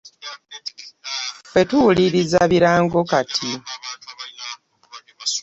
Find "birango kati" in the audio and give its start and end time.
2.51-3.51